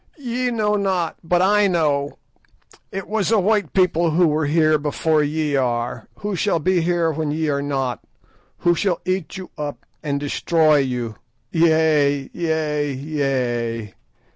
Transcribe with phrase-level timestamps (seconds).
[0.17, 2.17] "Ye know not, but I know.
[2.91, 7.49] It was a white people who were before ye are, who shall be when ye
[7.49, 7.99] are not,
[8.57, 11.17] who shall eat you up and destroy you.
[11.53, 12.31] _Yea!
[12.33, 12.91] yea!
[12.93, 13.93] yea!